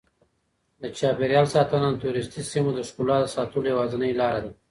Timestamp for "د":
0.81-0.83, 1.91-1.95, 2.75-2.79, 3.21-3.25